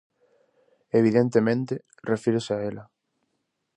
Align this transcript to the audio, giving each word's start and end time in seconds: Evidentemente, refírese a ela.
Evidentemente, 0.99 1.73
refírese 2.11 2.51
a 2.55 2.61
ela. 2.69 2.85